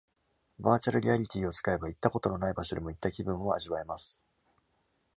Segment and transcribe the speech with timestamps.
[0.57, 4.19] バーチャルリアリティーを使えば行ったことのない場所でも行った気分を味わえます。